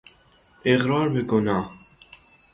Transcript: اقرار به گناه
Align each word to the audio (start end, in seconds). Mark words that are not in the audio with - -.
اقرار 0.65 1.09
به 1.13 1.21
گناه 1.21 1.71